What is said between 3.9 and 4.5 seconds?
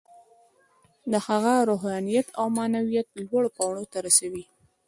ته رسوي